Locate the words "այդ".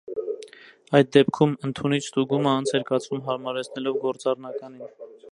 0.99-1.09